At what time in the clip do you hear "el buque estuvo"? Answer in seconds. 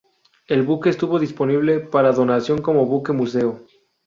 0.47-1.19